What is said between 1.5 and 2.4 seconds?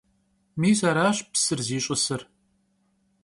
ziş'ısır!